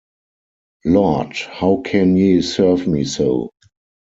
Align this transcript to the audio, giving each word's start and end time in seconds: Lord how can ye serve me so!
Lord 0.83 1.37
how 1.37 1.83
can 1.85 2.17
ye 2.17 2.41
serve 2.41 2.87
me 2.87 3.03
so! 3.05 3.51